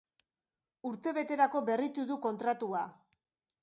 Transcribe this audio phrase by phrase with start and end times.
[0.93, 2.87] Urtebeterako berritu du kontratua.